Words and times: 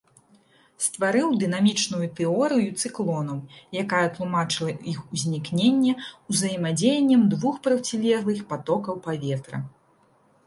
Стварыў 0.83 1.27
дынамічную 1.41 2.07
тэорыю 2.19 2.69
цыклонаў, 2.85 3.37
якая 3.83 4.01
тлумачыла 4.15 4.71
іх 4.93 5.03
ўзнікненне 5.17 5.93
узаемадзеяннем 6.33 7.21
двух 7.35 7.55
процілеглых 7.67 8.41
патокаў 8.55 8.95
паветра. 9.09 9.57